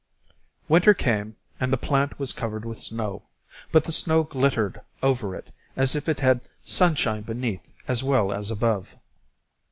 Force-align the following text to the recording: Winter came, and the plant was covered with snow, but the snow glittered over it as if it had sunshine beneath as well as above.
Winter 0.67 0.95
came, 0.95 1.35
and 1.59 1.71
the 1.71 1.77
plant 1.77 2.17
was 2.17 2.31
covered 2.33 2.65
with 2.65 2.79
snow, 2.79 3.27
but 3.71 3.83
the 3.83 3.91
snow 3.91 4.23
glittered 4.23 4.81
over 5.03 5.35
it 5.35 5.51
as 5.75 5.93
if 5.95 6.09
it 6.09 6.21
had 6.21 6.41
sunshine 6.63 7.21
beneath 7.21 7.71
as 7.87 8.01
well 8.03 8.33
as 8.33 8.49
above. 8.49 8.97